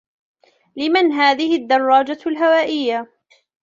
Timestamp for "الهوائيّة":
2.25-3.07